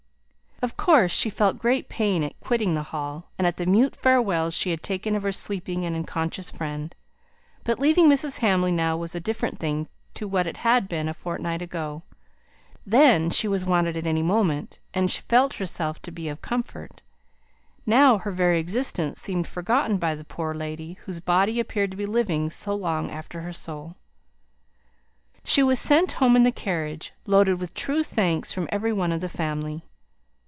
[0.63, 4.51] Of course she felt great pain at quitting the Hall, and at the mute farewell
[4.51, 6.93] she had taken of her sleeping and unconscious friend.
[7.63, 8.41] But leaving Mrs.
[8.41, 12.03] Hamley now was a different thing to what it had been a fortnight ago.
[12.85, 17.01] Then she was wanted at any moment, and felt herself to be of comfort.
[17.87, 22.05] Now her very existence seemed forgotten by the poor lady whose body appeared to be
[22.05, 23.95] living so long after her soul.
[25.43, 29.21] She was sent home in the carriage, loaded with true thanks from every one of
[29.21, 29.85] the family.